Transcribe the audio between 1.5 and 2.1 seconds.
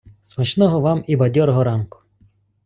ранку!